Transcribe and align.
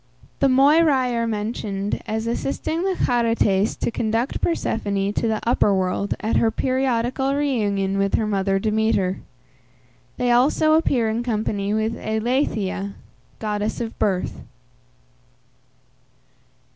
The 0.39 0.47
Moiræ 0.47 1.11
are 1.13 1.27
mentioned 1.27 2.01
as 2.07 2.25
assisting 2.25 2.81
the 2.81 2.95
Charites 3.05 3.75
to 3.77 3.91
conduct 3.91 4.41
Persephone 4.41 5.13
to 5.13 5.27
the 5.27 5.39
upper 5.47 5.75
world 5.75 6.15
at 6.21 6.37
her 6.37 6.49
periodical 6.49 7.35
reunion 7.35 7.99
with 7.99 8.15
her 8.15 8.25
mother 8.25 8.57
Demeter. 8.57 9.19
They 10.17 10.31
also 10.31 10.73
appear 10.73 11.07
in 11.07 11.21
company 11.21 11.71
with 11.75 11.93
Eileithyia, 11.95 12.95
goddess 13.37 13.79
of 13.79 13.95
birth. 13.99 14.41